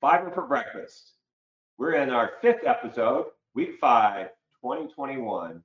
[0.00, 1.14] Fiber for Breakfast.
[1.76, 4.28] We're in our fifth episode, week five,
[4.62, 5.60] 2021.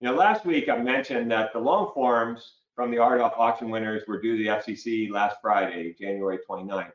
[0.00, 4.04] You know, last week I mentioned that the long forms from the RDOF auction winners
[4.06, 6.92] were due to the FCC last Friday, January 29th.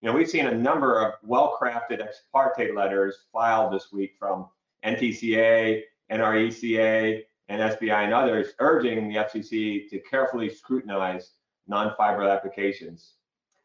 [0.00, 4.48] You know, we've seen a number of well-crafted ex parte letters filed this week from
[4.84, 11.30] NTCA, NRECA, and SBI and others urging the FCC to carefully scrutinize
[11.68, 13.12] non-fiber applications.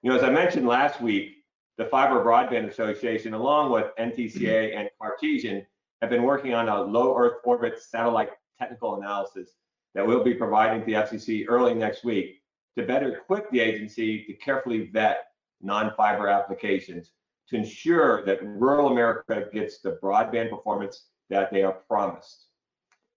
[0.03, 1.42] You know, as I mentioned last week,
[1.77, 5.65] the Fiber Broadband Association, along with NTCA and Cartesian,
[6.01, 9.51] have been working on a low Earth orbit satellite technical analysis
[9.95, 12.41] that we'll be providing to the FCC early next week
[12.77, 15.25] to better equip the agency to carefully vet
[15.61, 17.11] non-fiber applications
[17.49, 22.47] to ensure that rural America gets the broadband performance that they are promised.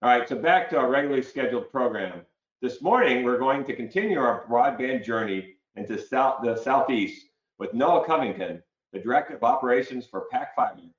[0.02, 2.20] All right, so back to our regularly scheduled program.
[2.62, 7.25] This morning, we're going to continue our broadband journey into south, the Southeast
[7.58, 8.62] with Noah Covington,
[8.92, 10.90] the Director of Operations for PacFiber,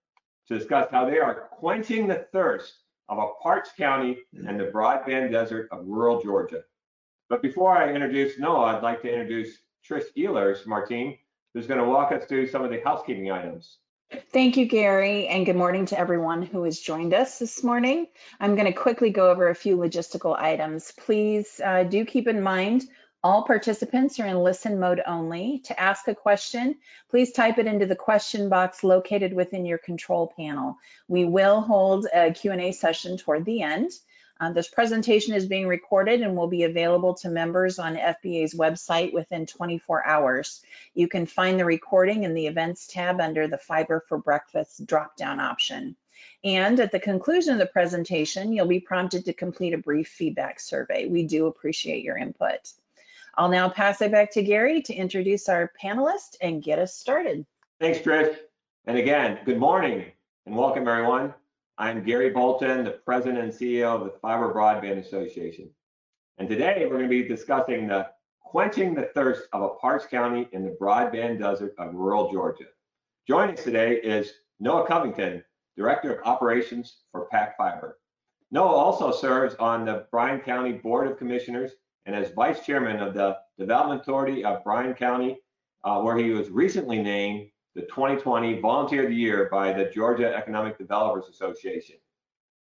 [0.47, 2.73] to discuss how they are quenching the thirst
[3.09, 6.64] of a parched county and the broadband desert of rural Georgia.
[7.30, 11.17] But before I introduce Noah, I'd like to introduce Trish Ehlers from our team,
[11.53, 13.77] who's going to walk us through some of the housekeeping items.
[14.31, 18.08] Thank you, Gary, and good morning to everyone who has joined us this morning.
[18.39, 20.94] I'm going to quickly go over a few logistical items.
[20.97, 22.86] Please uh, do keep in mind
[23.23, 25.60] all participants are in listen mode only.
[25.66, 26.76] To ask a question,
[27.10, 30.78] please type it into the question box located within your control panel.
[31.08, 33.92] We will hold a Q&A session toward the end.
[34.40, 39.11] Uh, this presentation is being recorded and will be available to members on FBA's website
[39.11, 40.61] within 24 hours.
[40.94, 45.39] You can find the recording in the events tab under the Fiber for Breakfast drop-down
[45.39, 45.95] option.
[46.44, 50.60] And at the conclusion of the presentation, you'll be prompted to complete a brief feedback
[50.60, 51.08] survey.
[51.08, 52.73] We do appreciate your input.
[53.39, 57.45] I'll now pass it back to Gary to introduce our panelists and get us started.
[57.80, 58.36] Thanks, Trish.
[58.87, 60.05] And again, good morning
[60.48, 61.36] and welcome everyone.
[61.77, 65.70] I'm Gary Bolton, the President and CEO of the Fiber Broadband Association.
[66.39, 68.08] And today we're going to be discussing the
[68.42, 72.65] quenching the thirst of a parched county in the broadband desert of rural Georgia.
[73.27, 75.43] Joining us today is Noah Covington,
[75.76, 77.92] Director of Operations for PacFiber.
[78.49, 81.73] Noah also serves on the Bryan County Board of Commissioners
[82.08, 85.38] and as vice chairman of the Development Authority of Bryan County,
[85.84, 90.34] uh, where he was recently named the 2020 Volunteer of the Year by the Georgia
[90.34, 91.98] Economic Developers Association.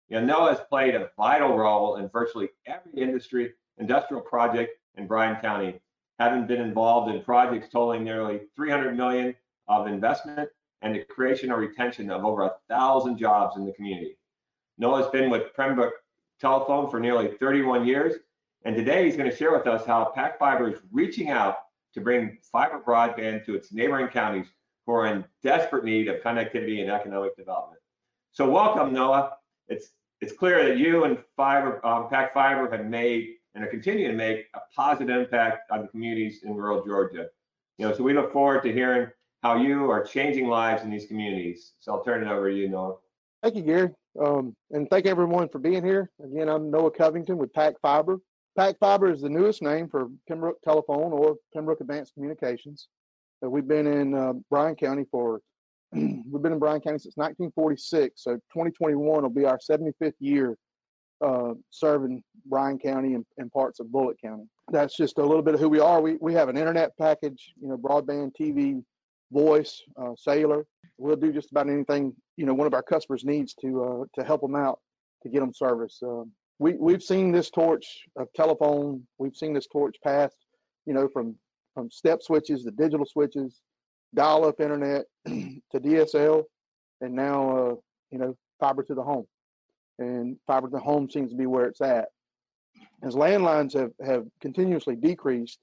[0.08, 5.06] You know, Noah has played a vital role in virtually every industry industrial project in
[5.06, 5.80] Bryan County,
[6.18, 9.34] having been involved in projects totaling nearly 300 million
[9.68, 10.50] of investment
[10.82, 14.18] and the creation or retention of over a thousand jobs in the community.
[14.76, 15.94] Noah has been with Pembroke
[16.40, 18.14] Telephone for nearly 31 years
[18.64, 21.56] and today he's going to share with us how PacFiber is reaching out
[21.94, 24.46] to bring fiber broadband to its neighboring counties
[24.86, 27.80] who are in desperate need of connectivity and economic development.
[28.32, 29.32] So welcome, Noah.
[29.68, 34.16] It's it's clear that you and Fiber, um, PacFiber have made and are continuing to
[34.16, 37.26] make a positive impact on the communities in rural Georgia.
[37.78, 39.08] You know, so we look forward to hearing
[39.42, 41.72] how you are changing lives in these communities.
[41.80, 42.96] So I'll turn it over to you, Noah.
[43.42, 43.90] Thank you, Gary.
[44.22, 46.10] Um, and thank everyone for being here.
[46.22, 47.52] Again, I'm Noah Covington with
[48.58, 48.74] PacFiber.
[48.80, 52.88] PacFiber is the newest name for Pembroke Telephone or Pembroke Advanced Communications.
[53.44, 55.40] Uh, we've been in uh, Bryan County for
[55.92, 58.22] we've been in Bryan County since 1946.
[58.22, 60.56] So 2021 will be our 75th year
[61.24, 64.44] uh, serving Bryan County and, and, parts of Bulloch County.
[64.70, 66.00] That's just a little bit of who we are.
[66.00, 68.82] We we have an internet package, you know, broadband, TV,
[69.30, 70.64] voice, uh, cellular.
[70.96, 74.26] We'll do just about anything you know one of our customers needs to uh, to
[74.26, 74.80] help them out
[75.22, 76.00] to get them service.
[76.02, 77.86] Um, we we've seen this torch
[78.16, 79.02] of telephone.
[79.18, 80.30] We've seen this torch pass,
[80.86, 81.34] you know, from
[81.74, 83.60] from step switches to digital switches,
[84.14, 86.44] dial-up internet to DSL,
[87.00, 87.74] and now uh,
[88.10, 89.26] you know fiber to the home.
[89.98, 92.08] And fiber to the home seems to be where it's at.
[93.02, 95.58] As landlines have have continuously decreased,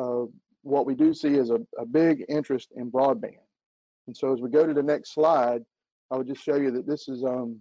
[0.00, 0.26] uh,
[0.62, 3.42] what we do see is a, a big interest in broadband.
[4.06, 5.62] And so as we go to the next slide,
[6.12, 7.60] I would just show you that this is um,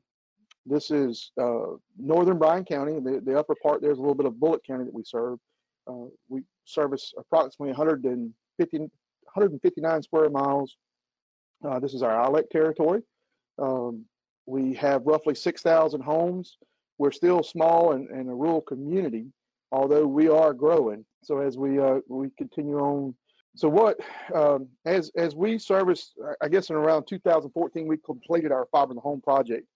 [0.66, 3.00] this is uh, northern Bryan County.
[3.00, 5.38] The, the upper part there's a little bit of Bulloch County that we serve.
[5.88, 10.76] Uh, we service approximately 150, 159 square miles
[11.64, 13.02] Uh, this is our ILEC territory.
[13.60, 14.06] Um,
[14.48, 16.58] we have roughly 6,000 homes.
[16.98, 19.26] We're still small and, and, a rural community,
[19.72, 21.06] although we are growing.
[21.24, 23.16] So as we uh, we continue on,
[23.56, 24.00] so what
[24.34, 28.96] um, as as we service, I guess in around 2014 we completed our fiber in
[28.96, 29.68] the home project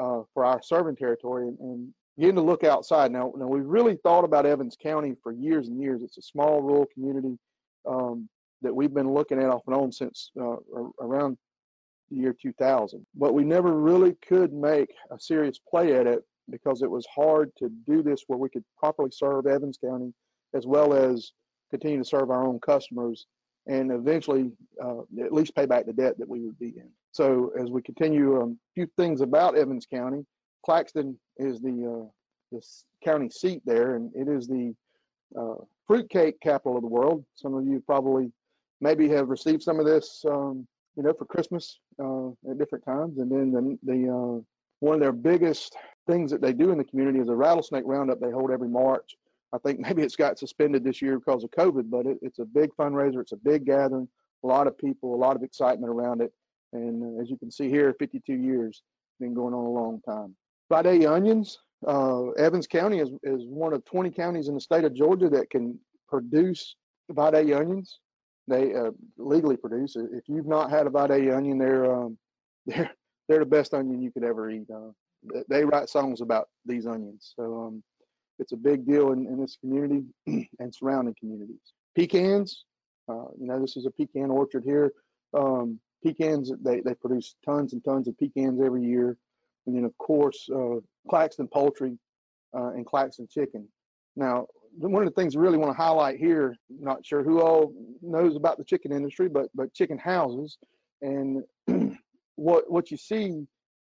[0.00, 3.10] uh, for our serving territory and, and begin to look outside.
[3.10, 6.02] Now, now we've really thought about Evans County for years and years.
[6.02, 7.38] It's a small rural community
[7.88, 8.28] um,
[8.62, 10.56] that we've been looking at off and on since uh,
[11.00, 11.36] around
[12.10, 13.04] the year 2000.
[13.14, 17.50] But we never really could make a serious play at it because it was hard
[17.58, 20.12] to do this where we could properly serve Evans County
[20.54, 21.32] as well as
[21.70, 23.26] continue to serve our own customers
[23.66, 24.52] and eventually
[24.82, 26.88] uh, at least pay back the debt that we would be in.
[27.12, 30.26] So as we continue, um, a few things about Evans County.
[30.64, 32.08] Claxton is the uh,
[32.52, 32.62] the
[33.04, 34.74] county seat there, and it is the
[35.38, 35.56] uh,
[35.86, 37.24] fruitcake capital of the world.
[37.34, 38.32] Some of you probably
[38.80, 40.66] maybe have received some of this, um,
[40.96, 43.18] you know, for Christmas uh, at different times.
[43.18, 44.40] And then the, the uh,
[44.80, 45.76] one of their biggest
[46.06, 49.16] things that they do in the community is a rattlesnake roundup they hold every March.
[49.54, 52.44] I think maybe it's got suspended this year because of COVID, but it, it's a
[52.44, 53.20] big fundraiser.
[53.20, 54.08] It's a big gathering,
[54.42, 56.32] a lot of people, a lot of excitement around it.
[56.72, 58.82] And uh, as you can see here, 52 years,
[59.20, 60.34] been going on a long time.
[60.68, 64.92] Vidalia onions, uh, Evans County is, is one of 20 counties in the state of
[64.92, 65.78] Georgia that can
[66.08, 66.74] produce
[67.10, 68.00] Vidalia onions.
[68.48, 70.06] They uh, legally produce it.
[70.12, 72.18] If you've not had a Vidalia onion, they're um,
[72.66, 72.90] they're
[73.28, 74.66] they're the best onion you could ever eat.
[74.70, 74.90] Uh,
[75.48, 77.82] they write songs about these onions, so um,
[78.38, 80.04] it's a big deal in, in this community
[80.58, 81.72] and surrounding communities.
[81.96, 82.64] Pecans,
[83.08, 84.92] uh, you know, this is a pecan orchard here.
[85.36, 89.16] Um, pecans, they they produce tons and tons of pecans every year,
[89.66, 90.76] and then of course uh,
[91.08, 91.98] Claxton Poultry
[92.56, 93.68] uh, and Claxton Chicken.
[94.16, 94.46] Now,
[94.76, 97.72] one of the things I really want to highlight here, not sure who all
[98.02, 100.58] knows about the chicken industry, but but chicken houses
[101.02, 101.44] and
[102.36, 103.46] what what you see, you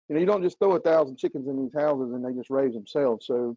[0.08, 2.74] know, you don't just throw a thousand chickens in these houses and they just raise
[2.74, 3.26] themselves.
[3.26, 3.56] So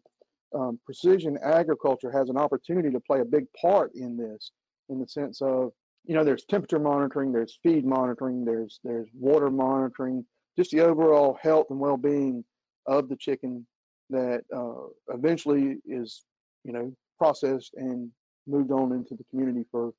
[0.54, 4.52] um, precision agriculture has an opportunity to play a big part in this,
[4.88, 5.70] in the sense of,
[6.04, 10.24] you know, there's temperature monitoring, there's feed monitoring, there's there's water monitoring,
[10.56, 12.44] just the overall health and well-being
[12.86, 13.66] of the chicken
[14.10, 16.24] that uh, eventually is,
[16.64, 18.10] you know, processed and
[18.46, 19.92] moved on into the community for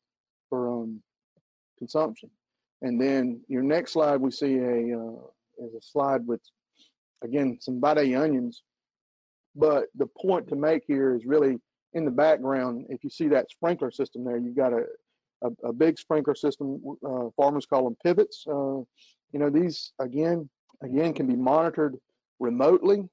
[0.49, 1.01] for um,
[1.77, 2.29] consumption.
[2.81, 6.41] And then your next slide, we see a uh, is a slide with
[7.23, 8.63] again some Vidalia onions.
[9.55, 11.57] But the point to make here is really
[11.93, 12.85] in the background.
[12.89, 14.85] If you see that sprinkler system there, you've got a
[15.41, 16.81] a, a big sprinkler system.
[17.05, 18.45] Uh, farmers call them pivots.
[18.47, 18.83] Uh,
[19.31, 20.49] you know these again
[20.83, 21.97] again can be monitored
[22.39, 23.07] remotely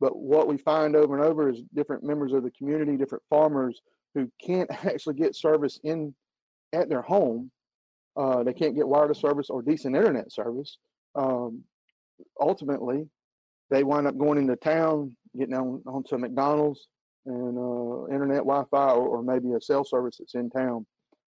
[0.00, 3.80] but what we find over and over is different members of the community, different farmers
[4.14, 6.14] who can't actually get service in
[6.72, 7.50] at their home.
[8.16, 10.78] Uh, they can't get wireless service or decent internet service.
[11.14, 11.62] Um,
[12.40, 13.08] ultimately,
[13.70, 16.88] they wind up going into town, getting on onto McDonald's
[17.26, 20.84] and uh, internet Wi-Fi, or, or, maybe a cell service that's in town.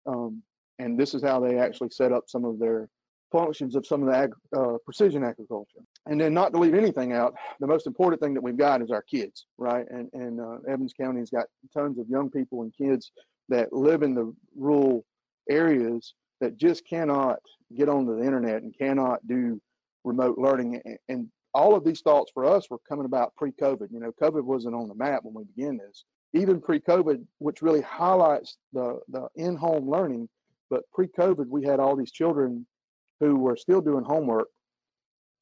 [0.06, 0.42] Um,
[0.78, 2.88] and this is how they actually set up some of their
[3.30, 5.80] functions of some of the ag, uh, precision agriculture.
[6.06, 8.90] And then not to leave anything out, the most important thing that we've got is
[8.90, 9.86] our kids, right?
[9.90, 13.12] And, and uh, Evans County's got tons of young people and kids
[13.48, 15.04] that live in the rural
[15.48, 17.38] areas that just cannot
[17.76, 19.60] get onto the internet and cannot do
[20.04, 20.80] remote learning.
[21.08, 23.90] And all of these thoughts for us were coming about pre-COVID.
[23.90, 26.04] You know, COVID wasn't on the map when we began this.
[26.34, 30.28] Even pre-COVID, which really highlights the the in-home learning,
[30.68, 32.66] but pre-COVID, we had all these children
[33.20, 34.48] who were still doing homework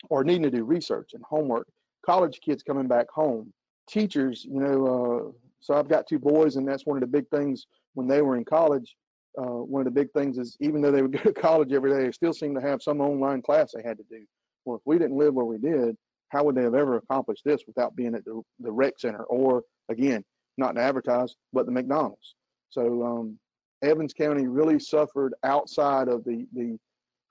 [0.09, 1.67] or needing to do research and homework.
[2.07, 3.53] College kids coming back home,
[3.89, 4.87] teachers, you know.
[4.87, 8.23] Uh, so I've got two boys, and that's one of the big things when they
[8.23, 8.95] were in college.
[9.37, 11.91] Uh, one of the big things is even though they would go to college every
[11.91, 14.25] day, they still seem to have some online class they had to do.
[14.65, 15.97] Well, if we didn't live where we did,
[16.31, 19.63] how would they have ever accomplished this without being at the, the rec center or
[19.89, 20.25] again,
[20.57, 22.35] not to advertise, but the McDonald's?
[22.71, 23.39] So um,
[23.83, 26.79] Evans County really suffered outside of the the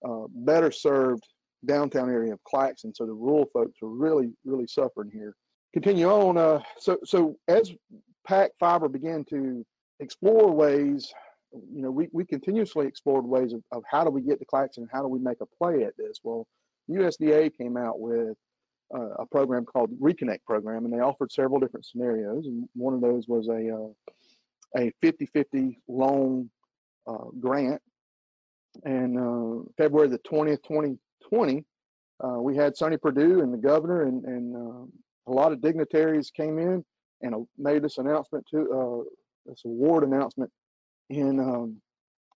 [0.08, 1.24] uh, better served
[1.66, 2.94] downtown area of Claxton.
[2.94, 5.34] So the rural folks are really, really suffering here.
[5.74, 6.38] Continue on.
[6.38, 7.72] Uh, so, so as
[8.30, 9.66] PacFiber began to
[10.00, 11.12] explore ways,
[11.52, 14.84] you know, we, we continuously explored ways of, of how do we get to Claxton
[14.84, 16.20] and how do we make a play at this?
[16.24, 16.48] Well,
[16.90, 18.36] USDA came out with
[18.94, 22.46] uh, a program called Reconnect program, and they offered several different scenarios.
[22.46, 23.90] And one of those was a uh,
[24.76, 26.50] a 50-50 loan
[27.08, 27.80] uh, grant
[28.86, 31.64] and uh, February the 20th, 2020,
[32.24, 36.32] uh, we had Sonny Perdue and the governor and, and uh, a lot of dignitaries
[36.32, 36.84] came in
[37.22, 39.06] and made this announcement to
[39.46, 40.52] this award announcement
[41.10, 41.78] in um,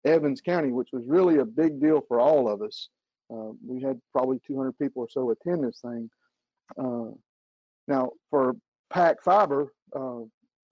[0.06, 2.90] Evans County, which was really a big deal for all of us.
[3.32, 6.10] Uh, we had probably 200 people or so attend this thing.
[6.78, 7.12] Uh,
[7.88, 8.54] now, for
[8.94, 10.22] PacFiber, uh,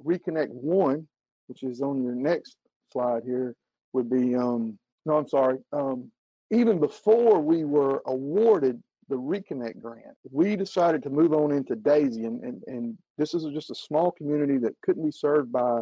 [0.04, 1.08] Reconnect One,
[1.48, 2.58] which is on your next
[2.92, 3.56] slide here,
[3.94, 5.58] would be, um, no, I'm sorry.
[5.72, 6.12] Um,
[6.52, 12.26] even before we were awarded the Reconnect grant, we decided to move on into Daisy.
[12.26, 15.82] And, and, and this is just a small community that couldn't be served by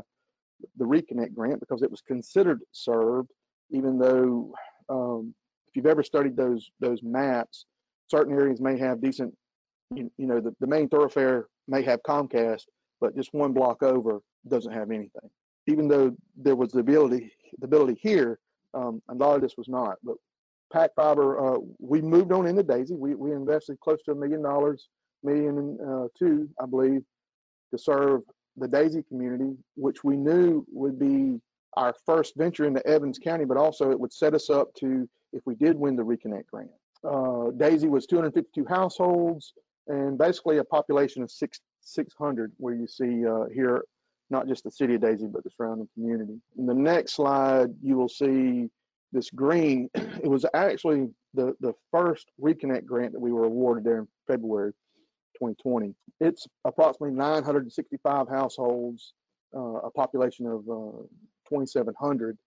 [0.77, 3.29] the Reconnect grant because it was considered served,
[3.71, 4.53] even though
[4.89, 5.33] um,
[5.73, 7.65] if you've ever studied those those maps,
[8.11, 9.35] certain areas may have decent,
[9.95, 12.65] you, you know, the, the main thoroughfare may have Comcast,
[13.01, 15.29] but just one block over doesn't have anything.
[15.65, 18.37] Even though there was the ability the ability here,
[18.75, 19.97] um, a lot of this was not.
[20.03, 20.17] But
[20.71, 22.93] PacFiber, uh, we moved on into Daisy.
[22.93, 24.89] We we invested close to a million dollars,
[25.23, 27.01] million uh, two, I believe,
[27.71, 28.21] to serve
[28.57, 31.41] the Daisy community, which we knew would be
[31.77, 35.41] our first venture into Evans County, but also it would set us up to if
[35.45, 36.69] we did win the Reconnect grant.
[37.03, 39.53] Uh, Daisy was 252 households
[39.87, 43.83] and basically a population of six 600, where you see uh, here
[44.29, 46.39] not just the city of Daisy, but the surrounding community.
[46.57, 48.69] In the next slide, you will see
[49.11, 49.89] this green.
[50.23, 54.71] It was actually the, the first Reconnect grant that we were awarded there in February
[55.35, 55.93] 2020.
[56.21, 59.13] It's approximately 965 households,
[59.55, 61.03] uh, a population of uh,
[61.49, 62.37] 2,700.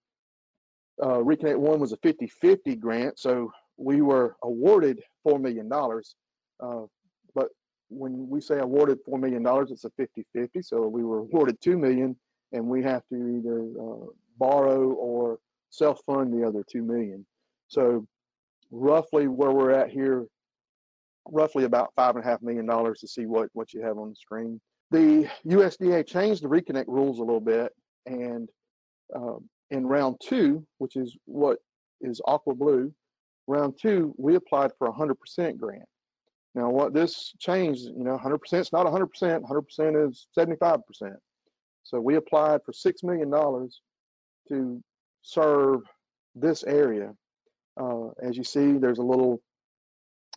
[1.03, 5.71] Uh, Reconnect One was a 50-50 grant, so we were awarded $4 million.
[5.73, 6.87] Uh,
[7.35, 7.49] but
[7.89, 12.17] when we say awarded $4 million, it's a 50-50, so we were awarded 2 million,
[12.53, 14.07] and we have to either uh,
[14.39, 15.39] borrow or
[15.71, 17.27] self-fund the other 2 million.
[17.69, 18.07] So
[18.71, 20.27] roughly where we're at here,
[21.29, 24.11] roughly about five and a half million dollars to see what, what you have on
[24.11, 24.61] the screen.
[24.91, 27.73] The USDA changed the reconnect rules a little bit,
[28.07, 28.49] and
[29.15, 31.59] um, in round two, which is what
[32.01, 32.93] is aqua blue,
[33.47, 35.85] round two, we applied for a 100% grant.
[36.55, 40.83] Now, what this changed, you know, 100% is not 100%, 100% is 75%.
[41.83, 43.31] So we applied for $6 million
[44.49, 44.83] to
[45.23, 45.83] serve
[46.35, 47.13] this area.
[47.79, 49.43] Uh, as you see, there's a little,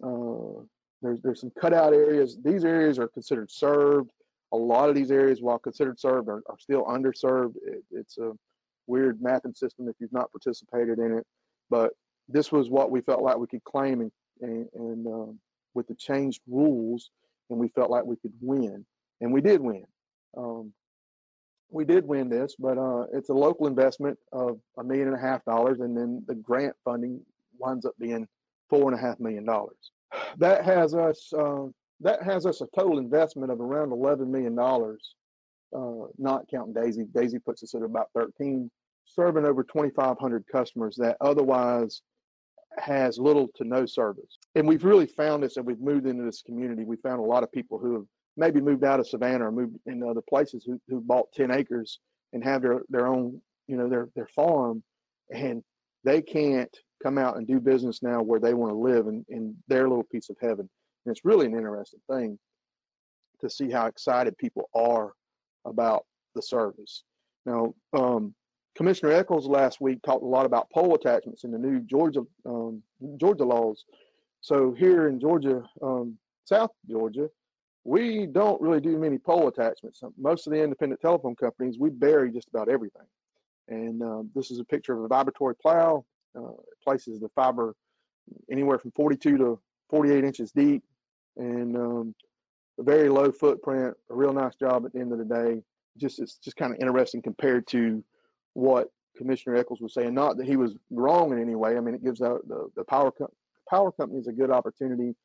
[0.03, 0.61] uh,
[1.01, 2.37] there's, there's some cutout areas.
[2.43, 4.11] These areas are considered served.
[4.51, 7.55] A lot of these areas, while considered served, are, are still underserved.
[7.63, 8.33] It, it's a
[8.89, 11.25] weird mapping system if you've not participated in it.
[11.69, 11.89] But
[12.27, 15.39] this was what we felt like we could claim and, and, and um,
[15.73, 17.11] with the changed rules,
[17.49, 18.85] and we felt like we could win,
[19.21, 19.85] and we did win.
[20.37, 20.73] Um,
[21.71, 25.19] we did win this, but uh, it's a local investment of a million and a
[25.19, 27.21] half dollars, and then the grant funding
[27.59, 28.27] winds up being
[28.69, 29.91] four and a half million dollars.
[30.37, 31.65] That has us uh,
[32.01, 35.15] that has us a total investment of around eleven million dollars,
[35.75, 37.05] uh, not counting Daisy.
[37.13, 38.71] Daisy puts us at about thirteen
[39.15, 42.01] serving over 2,500 customers that otherwise
[42.77, 44.37] has little to no service.
[44.55, 46.83] And we've really found this, and we've moved into this community.
[46.83, 48.05] We found a lot of people who have
[48.37, 51.99] maybe moved out of Savannah or moved into other places who, who bought 10 acres
[52.33, 54.83] and have their, their own, you know, their, their farm,
[55.33, 55.63] and
[56.03, 59.55] they can't come out and do business now where they want to live in, in
[59.67, 60.69] their little piece of heaven.
[61.05, 62.37] And it's really an interesting thing
[63.41, 65.13] to see how excited people are
[65.65, 67.03] about the service.
[67.45, 68.33] Now, um,
[68.75, 72.81] Commissioner Echols last week talked a lot about pole attachments in the new Georgia um,
[73.17, 73.85] Georgia laws.
[74.41, 77.29] So here in Georgia, um, South Georgia,
[77.83, 80.01] we don't really do many pole attachments.
[80.17, 83.05] Most of the independent telephone companies, we bury just about everything.
[83.67, 86.05] And um, this is a picture of a vibratory plow.
[86.37, 86.51] Uh,
[86.83, 87.75] places the fiber
[88.51, 89.59] anywhere from 42 to
[89.89, 90.83] 48 inches deep,
[91.37, 92.15] and um,
[92.79, 93.95] a very low footprint.
[94.11, 95.63] A real nice job at the end of the day.
[95.97, 98.03] Just it's just kind of interesting compared to
[98.53, 100.13] what Commissioner Echols was saying.
[100.13, 101.77] Not that he was wrong in any way.
[101.77, 103.31] I mean, it gives out the, the power co-
[103.69, 105.15] power companies a good opportunity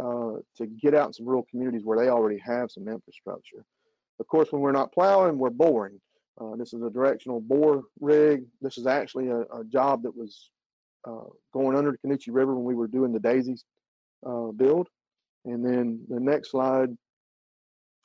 [0.00, 3.64] uh, to get out in some rural communities where they already have some infrastructure.
[4.20, 6.00] Of course, when we're not plowing, we're boring.
[6.40, 8.44] Uh, this is a directional bore rig.
[8.60, 10.50] This is actually a, a job that was
[11.06, 13.64] uh, going under the Canoochee River when we were doing the Daisy's
[14.26, 14.88] uh, build.
[15.44, 16.96] And then the next slide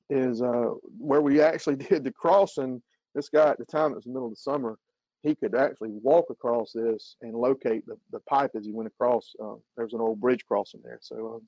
[0.09, 2.81] is uh, where we actually did the crossing
[3.15, 4.77] this guy at the time, it was the middle of the summer,
[5.21, 9.33] he could actually walk across this and locate the, the pipe as he went across.
[9.43, 10.99] Uh, there's an old bridge crossing there.
[11.01, 11.41] So um,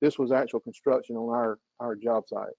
[0.00, 2.52] this was actual construction on our, our job site.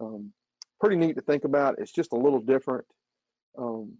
[0.00, 0.32] Um,
[0.80, 1.78] pretty neat to think about.
[1.78, 2.84] It's just a little different,
[3.58, 3.94] um,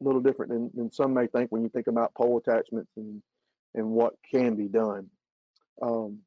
[0.00, 3.22] a little different than, than some may think when you think about pole attachments and,
[3.74, 5.08] and what can be done.
[5.80, 6.18] Um,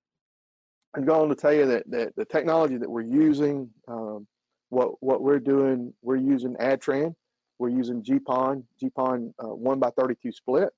[0.95, 4.27] I'm going to tell you that, that the technology that we're using, um,
[4.71, 7.13] what what we're doing, we're using Adtran,
[7.59, 10.69] we're using GPON, GPON uh, one by 32 split,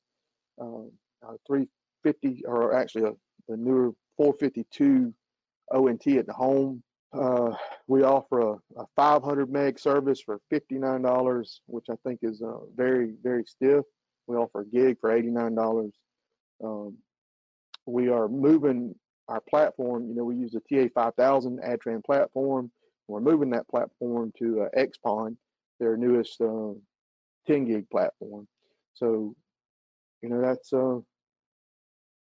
[0.59, 0.85] uh,
[1.25, 1.67] uh, three
[2.03, 3.12] 50 or actually a,
[3.47, 5.13] the newer 452
[5.71, 6.83] ONT at the home.
[7.13, 7.53] Uh,
[7.88, 13.13] we offer a, a 500 meg service for $59, which I think is uh, very,
[13.21, 13.85] very stiff.
[14.25, 15.91] We offer a gig for $89.
[16.63, 16.97] Um,
[17.85, 18.95] we are moving
[19.27, 20.07] our platform.
[20.07, 22.71] You know, we use the TA5000 Adtran platform.
[23.07, 25.36] We're moving that platform to uh, XPON,
[25.79, 26.72] their newest uh,
[27.48, 28.48] 10 gig platform.
[28.93, 29.36] So,
[30.22, 31.00] you know, that's uh,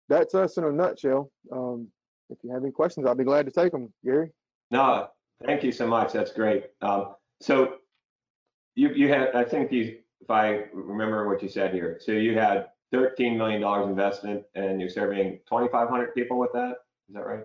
[0.08, 1.30] that's us in a nutshell.
[1.52, 1.88] Um,
[2.30, 4.30] if you have any questions, I'll be glad to take them, Gary.
[4.70, 5.08] No,
[5.44, 6.12] thank you so much.
[6.12, 6.64] That's great.
[6.82, 7.76] Um, so
[8.74, 11.98] you you had I think you if I remember what you said here.
[12.00, 16.76] So you had 13 million dollars investment and you're serving 2,500 people with that.
[17.08, 17.44] Is that right?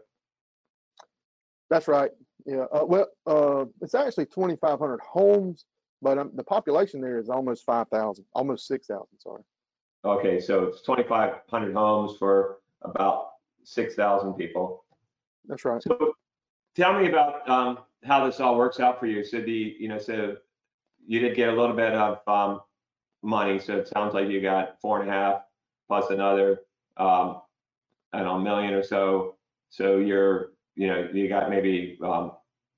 [1.69, 2.11] That's right.
[2.45, 2.65] Yeah.
[2.73, 5.65] Uh, well, uh, it's actually 2,500 homes,
[6.01, 9.05] but um, the population there is almost 5,000, almost 6,000.
[9.17, 9.43] Sorry.
[10.05, 13.31] Okay, so it's 2,500 homes for about
[13.63, 14.85] 6,000 people.
[15.47, 15.81] That's right.
[15.81, 16.15] So
[16.75, 19.23] tell me about um, how this all works out for you.
[19.23, 20.37] So the, you know, so
[21.05, 22.61] you did get a little bit of um,
[23.21, 23.59] money.
[23.59, 25.41] So it sounds like you got four and a half
[25.87, 26.61] plus another,
[26.97, 27.41] um,
[28.13, 29.35] I don't know, million or so.
[29.69, 32.31] So you're, you know, you got maybe um,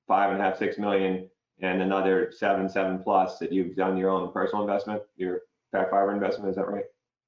[0.08, 1.30] five and a half, six million,
[1.60, 5.42] and another seven, seven plus that you've done your own personal investment, your
[5.72, 6.50] Pac Fiber investment.
[6.50, 6.84] Is that right?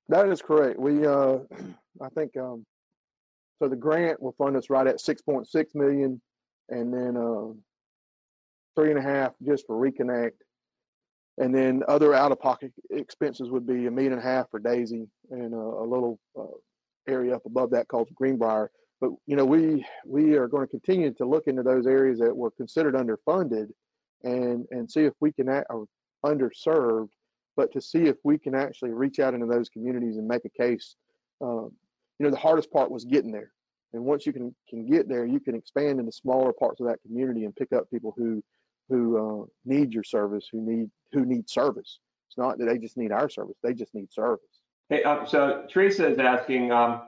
[0.09, 0.81] That is correct.
[0.81, 1.39] We, uh,
[2.03, 2.67] I think, um,
[3.63, 6.21] so the grant will fund us right at 6.6 million,
[6.69, 7.53] and then uh,
[8.75, 10.33] three and a half just for reconnect,
[11.39, 15.55] and then other out-of-pocket expenses would be a million and a half for Daisy and
[15.55, 16.47] uh, a little uh,
[17.07, 18.73] area up above that called Greenbrier.
[19.05, 22.35] But you know, we we are going to continue to look into those areas that
[22.35, 23.69] were considered underfunded,
[24.23, 25.87] and and see if we can act, or
[26.25, 27.11] underserved
[27.57, 30.63] but to see if we can actually reach out into those communities and make a
[30.63, 30.97] case.
[31.41, 31.71] Um,
[32.19, 33.53] you know, the hardest part was getting there.
[33.93, 37.01] And once you can can get there, you can expand into smaller parts of that
[37.03, 38.43] community and pick up people who
[38.89, 42.01] who uh, need your service, who need who need service.
[42.29, 44.41] It's not that they just need our service; they just need service.
[44.89, 47.03] Hey, um, so Teresa is asking, um,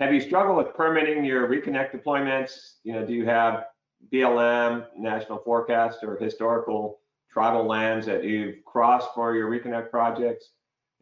[0.00, 2.74] have you struggled with permitting your reconnect deployments?
[2.84, 3.64] You know, do you have
[4.12, 10.50] BLM, national forecast, or historical tribal lands that you've crossed for your reconnect projects?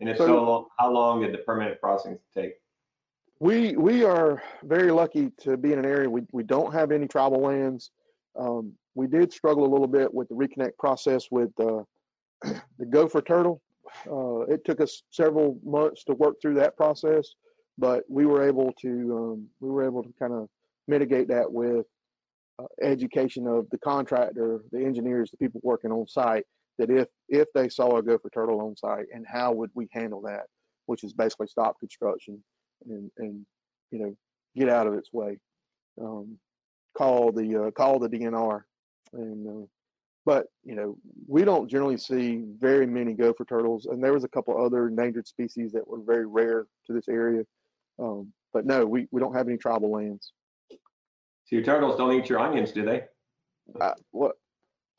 [0.01, 2.55] And if so, So- how long did the permanent crossings take?
[3.39, 7.07] We we are very lucky to be in an area we, we don't have any
[7.07, 7.91] tribal lands.
[8.35, 11.83] Um, we did struggle a little bit with the reconnect process with uh,
[12.79, 13.61] the gopher turtle.
[14.11, 17.35] Uh, it took us several months to work through that process,
[17.79, 20.49] but we were able to um, we were able to kind of
[20.89, 21.87] mitigate that with
[22.59, 26.45] uh, education of the contractor, the engineers, the people working on site.
[26.79, 30.21] That if if they saw a gopher turtle on site, and how would we handle
[30.23, 30.45] that?
[30.87, 32.43] Which is basically stop construction
[32.87, 33.47] and and
[33.91, 34.17] you know
[34.57, 35.39] get out of its way.
[36.01, 36.39] Um,
[36.97, 38.63] call the uh, call the DNR,
[39.13, 39.67] and uh,
[40.25, 44.29] but you know we don't generally see very many gopher turtles, and there was a
[44.29, 47.45] couple other endangered species that were very rare to this area.
[47.99, 50.33] Um, but no, we we don't have any tribal lands.
[50.71, 53.05] So your turtles don't eat your onions, do they?
[53.81, 54.37] I, what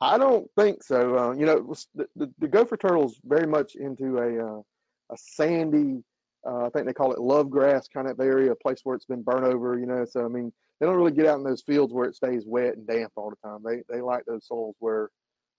[0.00, 1.18] I don't think so.
[1.18, 4.62] Uh, you know, the, the, the gopher turtle's very much into a uh,
[5.10, 6.02] a sandy.
[6.46, 9.06] Uh, I think they call it love grass kind of area, a place where it's
[9.06, 9.78] been burnt over.
[9.78, 12.14] You know, so I mean, they don't really get out in those fields where it
[12.14, 13.62] stays wet and damp all the time.
[13.64, 15.10] They they like those soils where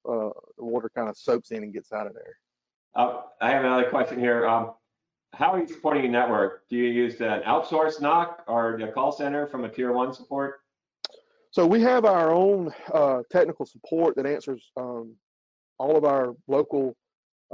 [0.08, 2.38] uh, the water kind of soaks in and gets out of there.
[2.96, 4.48] Uh, I have another question here.
[4.48, 4.72] Um,
[5.40, 6.68] how are you supporting your network?
[6.70, 10.60] Do you use an outsourced NOC or the call center from a tier one support?
[11.52, 15.16] So we have our own uh, technical support that answers um,
[15.78, 16.96] all of our local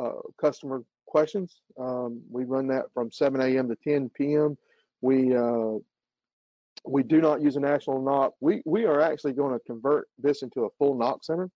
[0.02, 1.62] uh, customer questions.
[1.80, 3.70] Um, we run that from 7 a.m.
[3.70, 4.58] to 10 p.m.
[5.02, 5.74] We uh,
[6.88, 8.32] we do not use a national NOC.
[8.42, 11.50] We we are actually going to convert this into a full NOC center,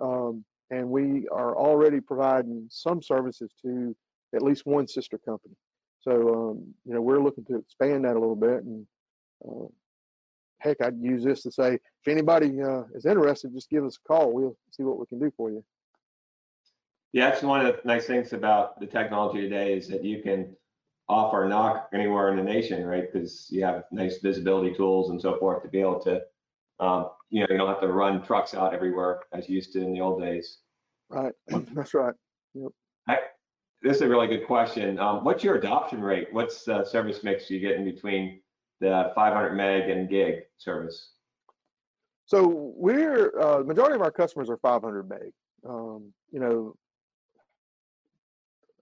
[0.00, 3.94] um, and we are already providing some services to
[4.34, 5.54] at least one sister company.
[6.00, 8.86] So um, you know we're looking to expand that a little bit and.
[9.46, 9.66] Uh,
[10.62, 14.08] heck, I'd use this to say, if anybody uh, is interested, just give us a
[14.08, 14.32] call.
[14.32, 15.64] We'll see what we can do for you.
[17.12, 20.56] Yeah, that's one of the nice things about the technology today is that you can
[21.08, 23.12] offer a NOC anywhere in the nation, right?
[23.12, 26.22] Because you have nice visibility tools and so forth to be able to,
[26.80, 29.82] um, you know, you don't have to run trucks out everywhere as you used to
[29.82, 30.58] in the old days.
[31.10, 31.34] Right.
[31.48, 32.14] That's right.
[33.82, 34.98] This is a really good question.
[34.98, 36.28] Um, what's your adoption rate?
[36.32, 38.40] What's the service mix you get in between
[38.80, 41.10] the 500 meg and gig service?
[42.26, 45.32] So we're uh, the majority of our customers are 500 meg.
[45.68, 46.74] Um, you know,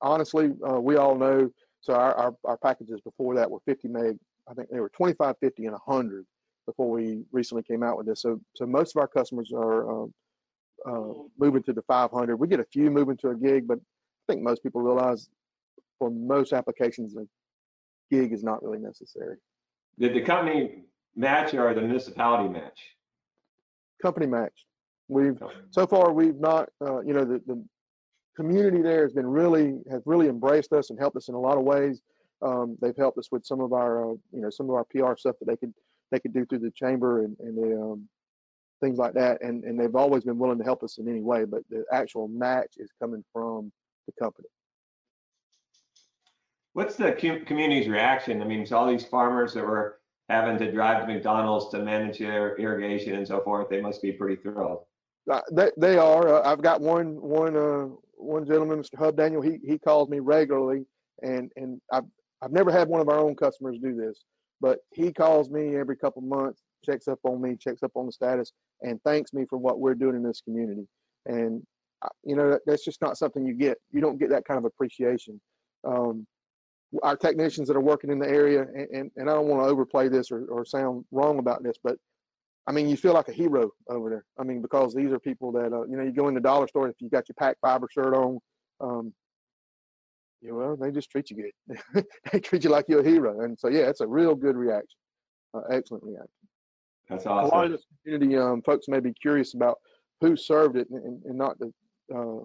[0.02, 1.50] honestly, uh, we all know.
[1.80, 4.18] So our, our, our packages before that were 50 meg
[4.50, 6.26] I think they were 25, 50, and 100
[6.66, 8.22] before we recently came out with this.
[8.22, 10.06] So, so most of our customers are uh,
[10.86, 12.36] uh, moving to the 500.
[12.36, 13.78] We get a few moving to a gig, but
[14.30, 15.28] think most people realize
[15.98, 17.26] for most applications, a
[18.14, 19.36] gig is not really necessary.
[19.98, 20.84] Did the company
[21.16, 22.80] match or the municipality match?
[24.02, 24.66] Company match.
[25.08, 27.62] We've so far we've not, uh, you know, the, the
[28.36, 31.58] community there has been really has really embraced us and helped us in a lot
[31.58, 32.00] of ways.
[32.42, 35.16] Um, they've helped us with some of our, uh, you know, some of our PR
[35.16, 35.74] stuff that they could
[36.10, 38.08] they could do through the chamber and, and the um,
[38.80, 39.42] things like that.
[39.42, 41.44] And and they've always been willing to help us in any way.
[41.44, 43.72] But the actual match is coming from
[44.14, 44.48] the company.
[46.72, 47.12] What's the
[47.46, 48.40] community's reaction?
[48.40, 52.18] I mean, it's all these farmers that were having to drive to McDonald's to manage
[52.18, 53.68] their irrigation and so forth.
[53.68, 54.84] They must be pretty thrilled.
[55.30, 56.28] Uh, they, they are.
[56.28, 58.98] Uh, I've got one one uh, one gentleman, Mr.
[58.98, 59.42] Hub Daniel.
[59.42, 60.86] He he calls me regularly,
[61.22, 62.04] and and I've
[62.40, 64.22] I've never had one of our own customers do this,
[64.60, 68.12] but he calls me every couple months, checks up on me, checks up on the
[68.12, 70.86] status, and thanks me for what we're doing in this community.
[71.26, 71.62] And
[72.24, 73.78] you know that's just not something you get.
[73.90, 75.40] You don't get that kind of appreciation.
[75.84, 76.26] Um,
[77.02, 79.68] our technicians that are working in the area, and, and, and I don't want to
[79.68, 81.96] overplay this or, or sound wrong about this, but
[82.66, 84.24] I mean, you feel like a hero over there.
[84.38, 86.68] I mean, because these are people that, uh, you know, you go in the dollar
[86.68, 88.38] store, if you got your PacFiber shirt on,
[88.80, 89.12] um,
[90.40, 92.04] you know, well, they just treat you good.
[92.32, 93.40] they treat you like you're a hero.
[93.40, 94.98] And so, yeah, it's a real good reaction.
[95.54, 96.28] Uh, excellent reaction.
[97.08, 97.50] That's awesome.
[97.50, 99.78] A lot of this community um, folks may be curious about
[100.20, 101.72] who served it and, and not the,
[102.14, 102.40] uh,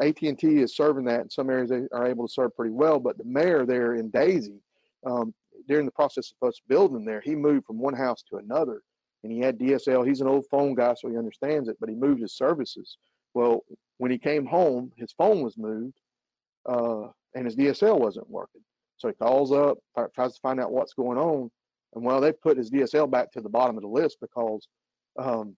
[0.00, 3.16] AT&T is serving that in some areas they are able to serve pretty well, but
[3.16, 4.60] the mayor there in Daisy,
[5.06, 5.32] um,
[5.68, 8.82] during the process of us building there, he moved from one house to another
[9.22, 10.06] and he had DSL.
[10.06, 12.98] He's an old phone guy, so he understands it, but he moved his services.
[13.32, 13.64] Well,
[13.98, 15.96] when he came home, his phone was moved
[16.68, 18.60] uh, and his DSL wasn't working.
[18.96, 19.78] So he calls up,
[20.14, 21.50] tries to find out what's going on.
[21.94, 24.66] And well, they put his DSL back to the bottom of the list because,
[25.18, 25.56] um,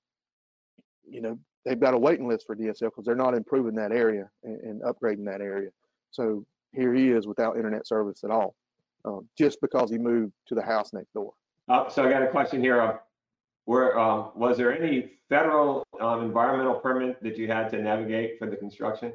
[1.09, 4.31] you know, they've got a waiting list for DSL because they're not improving that area
[4.45, 5.71] and, and, upgrading that area.
[6.13, 8.55] So here he is without internet service at all,
[9.05, 11.33] um, just because he moved to the house next door.
[11.69, 12.81] Uh, so I got a question here.
[12.81, 12.97] Uh,
[13.65, 18.49] where um, was there any federal um, environmental permit that you had to navigate for
[18.49, 19.13] the construction?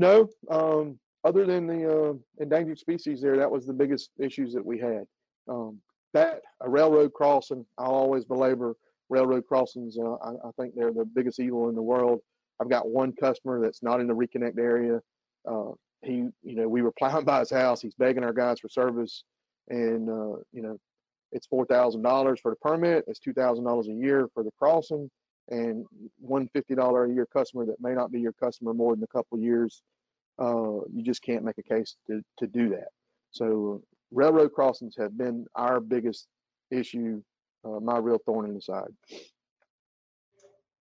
[0.00, 4.66] No, um, other than the uh, endangered species there, that was the biggest issues that
[4.66, 5.06] we had.
[5.46, 5.78] Um,
[6.14, 8.74] that a railroad crossing, I'll always belabor
[9.12, 9.98] railroad crossings.
[9.98, 12.20] Uh, I, I, think they're the biggest evil in the world.
[12.60, 15.00] I've got one customer that's not in the reconnect area.
[15.48, 15.72] Uh,
[16.02, 17.80] he, you know, we were plowing by his house.
[17.80, 19.22] He's begging our guys for service,
[19.68, 20.78] and uh, you know,
[21.30, 23.04] it's four thousand dollars for the permit.
[23.06, 25.10] It's two thousand dollars a year for the crossing,
[25.50, 25.84] and
[26.18, 29.14] one fifty dollar a year customer that may not be your customer more than a
[29.14, 29.82] couple years.
[30.38, 32.88] Uh, you just can't make a case to to do that.
[33.30, 36.26] So railroad crossings have been our biggest
[36.70, 37.22] issue
[37.64, 38.90] uh, my real thorn in the side.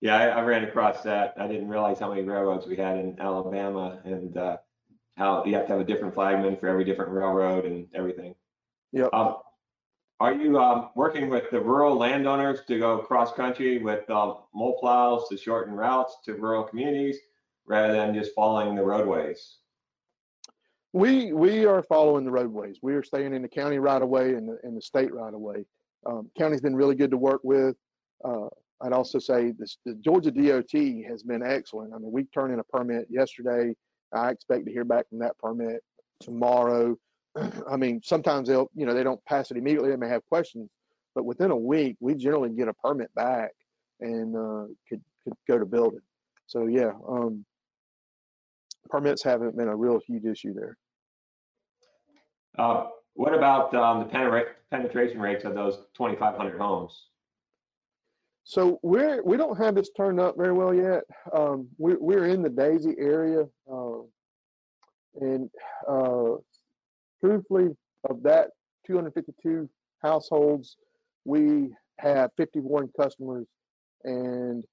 [0.01, 1.33] Yeah, I, I, ran across that.
[1.37, 4.57] I didn't realize how many railroads we had in Alabama and uh,
[5.17, 8.33] how you have to have a different flagman for every different railroad and everything.
[8.93, 9.07] Yeah.
[9.11, 9.37] Um,
[10.21, 14.77] are you um, working with the rural landowners to go cross country with uh, mole
[14.79, 17.17] plows to shorten routes to rural communities
[17.65, 19.57] rather than just following the roadways?
[20.91, 22.79] We we are following the roadways.
[22.81, 25.65] We are staying in the county right away and the, and the state right away.
[26.05, 27.75] Um, county's been really good to work with.
[28.23, 28.47] Uh,
[28.81, 30.73] I'd also say this, the Georgia DOT
[31.07, 31.93] has been excellent.
[31.93, 33.75] I mean, we turned in a permit yesterday.
[34.13, 35.83] I expect to hear back from that permit
[36.21, 36.97] tomorrow.
[37.69, 39.89] I mean, sometimes they'll, you know, they don't pass it immediately.
[39.89, 40.69] They may have questions,
[41.13, 43.51] but within a week, we generally get a permit back
[43.99, 46.01] and uh, could could go to building.
[46.47, 47.45] So yeah, um,
[48.89, 50.77] permits haven't been a real huge issue there.
[52.57, 52.87] Uh,
[53.19, 57.07] what about um, the penetration rates of those 2,500 homes?
[58.45, 61.03] So we're we don't have this turned up very well yet.
[61.33, 63.99] Um, we're we're in the Daisy area, uh,
[65.19, 65.49] and
[65.85, 66.35] uh,
[67.19, 67.75] truthfully,
[68.09, 68.51] of that
[68.87, 69.69] 252
[70.01, 70.77] households,
[71.25, 73.47] we have 51 customers.
[74.05, 74.63] And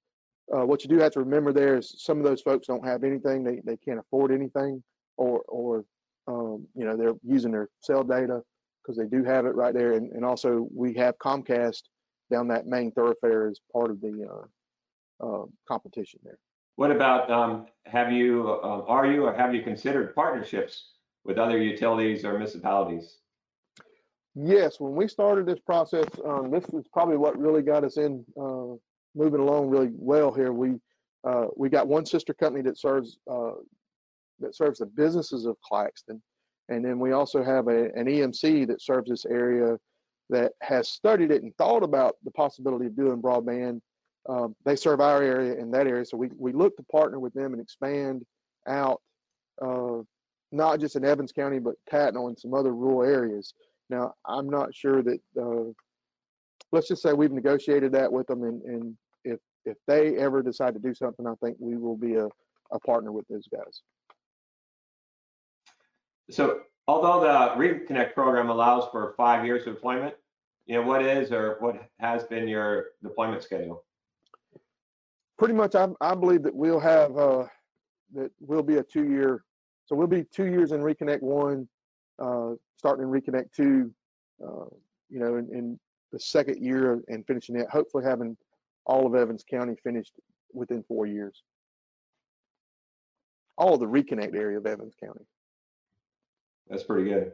[0.55, 3.03] uh, what you do have to remember there is some of those folks don't have
[3.03, 4.81] anything; they they can't afford anything,
[5.17, 5.83] or or
[6.27, 8.41] um, you know, they're using their cell data
[8.81, 9.93] because they do have it right there.
[9.93, 11.83] And, and also we have Comcast
[12.31, 16.39] down that main thoroughfare as part of the uh, uh, competition there.
[16.75, 20.91] What about, um, have you, uh, are you, or have you considered partnerships
[21.23, 23.17] with other utilities or municipalities?
[24.35, 28.23] Yes, when we started this process, um, this is probably what really got us in
[28.39, 28.75] uh,
[29.15, 30.53] moving along really well here.
[30.53, 30.75] We
[31.27, 33.53] uh, we got one sister company that serves uh,
[34.39, 36.21] that serves the businesses of Claxton.
[36.69, 39.77] And then we also have a, an EMC that serves this area
[40.29, 43.79] that has studied it and thought about the possibility of doing broadband.
[44.27, 47.33] Um, they serve our area in that area, so we we look to partner with
[47.33, 48.23] them and expand
[48.67, 49.01] out,
[49.61, 49.99] uh,
[50.51, 53.53] not just in Evans County, but Tattnall and some other rural areas.
[53.89, 55.19] Now, I'm not sure that.
[55.39, 55.71] Uh,
[56.73, 60.73] let's just say we've negotiated that with them, and, and if if they ever decide
[60.73, 62.27] to do something, I think we will be a,
[62.71, 63.81] a partner with those guys.
[66.29, 70.15] So although the Reconnect program allows for five years of deployment,
[70.65, 73.83] you know, what is or what has been your deployment schedule?
[75.37, 77.45] Pretty much, I, I believe that we'll have, uh,
[78.13, 79.43] that will be a two-year,
[79.85, 81.67] so we'll be two years in Reconnect one,
[82.19, 83.93] uh, starting in Reconnect two,
[84.43, 84.65] uh,
[85.09, 85.79] you know, in, in
[86.11, 88.35] the second year and finishing it, hopefully having
[88.85, 90.13] all of Evans County finished
[90.53, 91.43] within four years.
[93.57, 95.25] All the Reconnect area of Evans County.
[96.69, 97.31] That's pretty good.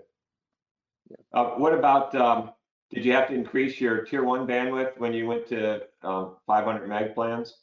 [1.34, 2.52] Uh, what about, um,
[2.92, 6.88] did you have to increase your tier one bandwidth when you went to um, 500
[6.88, 7.58] meg plans?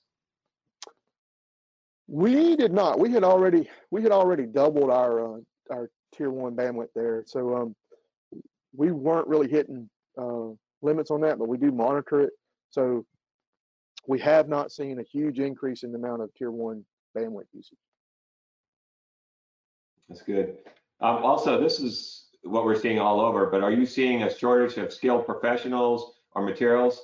[2.08, 2.98] We did not.
[2.98, 5.38] We had already we had already doubled our uh,
[5.70, 7.76] our tier one bandwidth there, so um,
[8.74, 9.88] we weren't really hitting
[10.20, 10.48] uh,
[10.82, 12.32] limits on that, but we do monitor it.
[12.70, 13.06] So
[14.08, 16.84] we have not seen a huge increase in the amount of tier one
[17.16, 17.78] bandwidth usage.
[20.08, 20.56] That's good.
[21.00, 24.76] Um, also, this is what we're seeing all over, but are you seeing a shortage
[24.76, 27.00] of skilled professionals or materials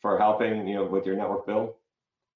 [0.00, 1.74] for helping, you know, with your network build?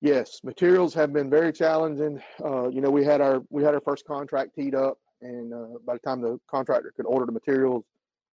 [0.01, 2.21] Yes, materials have been very challenging.
[2.45, 5.79] Uh, you know, we had our we had our first contract teed up, and uh,
[5.87, 7.85] by the time the contractor could order the materials,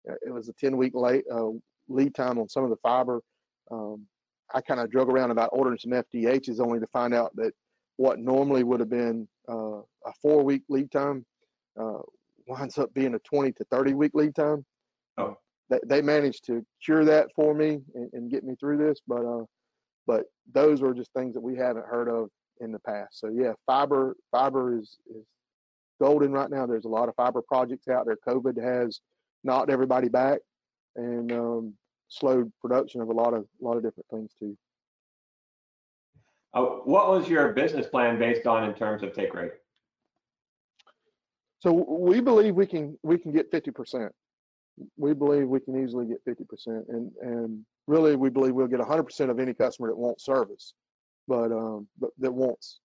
[0.09, 1.49] uh, it was a 10 week late uh,
[1.89, 3.21] lead time on some of the fiber.
[3.69, 4.07] Um,
[4.53, 7.51] I kind of drug around about ordering some FDHs only to find out that
[7.97, 11.25] what normally would have been uh, a four week lead time
[11.77, 11.99] uh,
[12.47, 14.65] winds up being a 20 to 30 week lead time.
[15.17, 15.37] Oh.
[15.69, 19.25] They, they managed to cure that for me and, and get me through this, but
[19.25, 19.43] uh,
[20.05, 22.29] but those are just things that we haven't heard of
[22.61, 23.19] in the past.
[23.19, 25.25] So yeah, fiber fiber is is
[26.01, 26.65] golden right now.
[26.65, 28.17] There's a lot of fiber projects out there.
[28.27, 29.01] COVID has
[29.43, 30.39] knocked everybody back
[30.95, 31.73] and um,
[32.07, 34.57] slowed production of a lot of a lot of different things too.
[36.53, 39.51] Uh, what was your business plan based on in terms of take rate?
[41.59, 44.09] So we believe we can we can get 50%.
[44.95, 49.29] We believe we can easily get 50%, and and really we believe we'll get 100%
[49.29, 50.73] of any customer that wants service,
[51.27, 52.79] but um, but that wants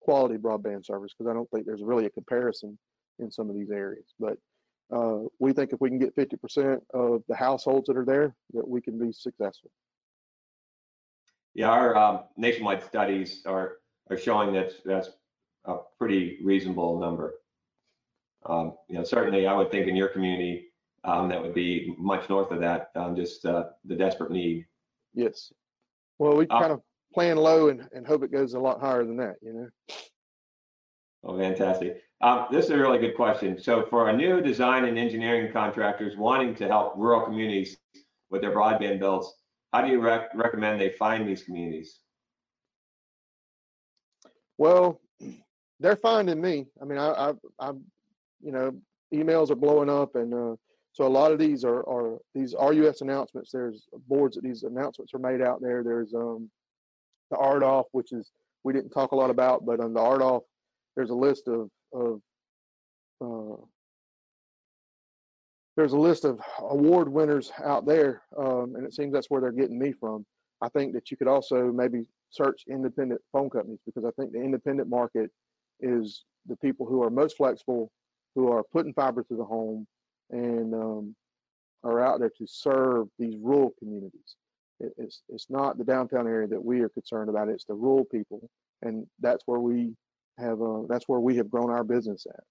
[0.00, 2.78] quality broadband service because I don't think there's really a comparison
[3.18, 4.06] in some of these areas.
[4.18, 4.38] But
[4.92, 8.66] uh, we think if we can get 50% of the households that are there, that
[8.66, 9.70] we can be successful.
[11.54, 15.10] Yeah, our um, nationwide studies are are showing that that's
[15.64, 17.34] a pretty reasonable number.
[18.46, 20.68] Um, you know, certainly I would think in your community
[21.04, 24.66] um, that would be much north of that, um, just uh, the desperate need.
[25.14, 25.52] Yes.
[26.18, 29.04] Well, we Uh, kind of plan low and, and hope it goes a lot higher
[29.04, 29.68] than that, you know.
[31.24, 32.02] Oh, fantastic.
[32.22, 33.58] Um, this is a really good question.
[33.60, 37.76] So for a new design and engineering contractors wanting to help rural communities
[38.30, 39.34] with their broadband builds,
[39.72, 42.00] how do you rec- recommend they find these communities?
[44.58, 45.00] Well,
[45.78, 46.66] they're finding me.
[46.80, 47.72] I mean, I, I, I,
[48.42, 48.72] you know,
[49.14, 50.56] emails are blowing up, and uh,
[50.92, 53.50] so a lot of these are are these RUS announcements.
[53.52, 55.82] There's boards that these announcements are made out there.
[55.82, 56.50] There's um,
[57.30, 58.30] the RDOF, which is
[58.64, 60.42] we didn't talk a lot about, but on the RDOF,
[60.96, 62.20] there's a list of of
[63.22, 63.62] uh,
[65.76, 69.52] there's a list of award winners out there, um, and it seems that's where they're
[69.52, 70.26] getting me from.
[70.60, 74.42] I think that you could also maybe search independent phone companies because I think the
[74.42, 75.30] independent market
[75.80, 77.90] is the people who are most flexible,
[78.34, 79.86] who are putting fiber to the home,
[80.30, 81.14] and um,
[81.82, 84.36] are out there to serve these rural communities.
[84.80, 87.48] It, it's it's not the downtown area that we are concerned about.
[87.48, 88.48] It's the rural people,
[88.82, 89.94] and that's where we
[90.38, 92.44] have uh, that's where we have grown our business at.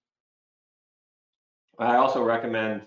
[1.78, 2.82] I also recommend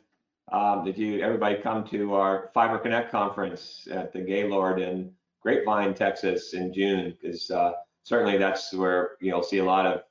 [0.52, 5.94] um, that you everybody come to our Fiber Connect conference at the Gaylord in Grapevine,
[5.94, 10.04] Texas, in June, because uh, certainly that's where you'll see a lot of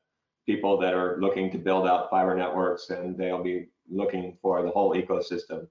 [0.47, 4.71] people that are looking to build out fiber networks, and they'll be looking for the
[4.71, 5.67] whole ecosystem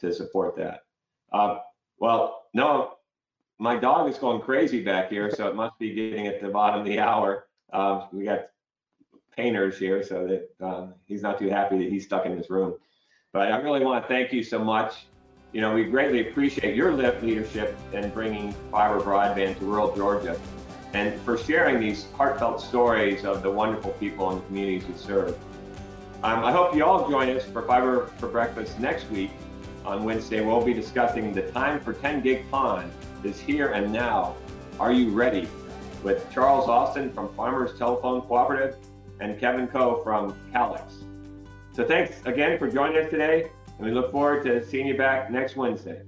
[0.00, 0.80] to support that.
[1.32, 1.58] Uh,
[1.98, 2.94] well, no,
[3.58, 6.80] my dog is going crazy back here, so it must be getting at the bottom
[6.80, 7.46] of the hour.
[7.72, 8.46] Uh, we got
[9.36, 12.74] painters here, so that uh, he's not too happy that he's stuck in this room.
[13.32, 15.06] But I really want to thank you so much.
[15.52, 20.38] You know, we greatly appreciate your leadership in bringing fiber broadband to rural Georgia
[20.94, 25.36] and for sharing these heartfelt stories of the wonderful people and communities we serve.
[26.22, 29.30] Um, I hope you all join us for Fiber for Breakfast next week.
[29.84, 32.88] on Wednesday, we'll be discussing the time for 10 gig PON
[33.24, 34.36] is here and now.
[34.78, 35.48] Are you ready?
[36.04, 38.76] With Charles Austin from Farmers Telephone Cooperative
[39.20, 41.04] and Kevin Coe from Calix.
[41.72, 45.30] So thanks again for joining us today, and we look forward to seeing you back
[45.30, 46.02] next Wednesday.